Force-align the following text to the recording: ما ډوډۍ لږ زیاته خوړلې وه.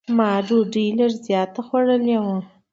ما 0.17 0.29
ډوډۍ 0.47 0.87
لږ 0.97 1.13
زیاته 1.25 1.61
خوړلې 1.67 2.15
وه. 2.23 2.37